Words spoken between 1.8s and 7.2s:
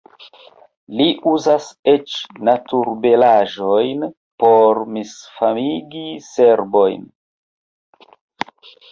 eĉ naturbelaĵojn por misfamigi serbojn.